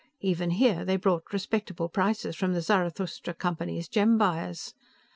[0.21, 4.73] Even here, they brought respectable prices from the Zarathustra Company's gem buyers.